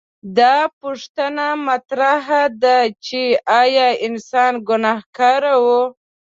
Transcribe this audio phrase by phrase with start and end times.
[0.37, 2.25] دا پوښتنه مطرح
[2.63, 3.21] ده چې
[3.61, 5.65] ایا انسان ګنهګار و؟